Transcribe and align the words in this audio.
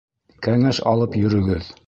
Кәңәш 0.47 0.79
алып 0.93 1.19
йөрөгөҙ; 1.25 1.73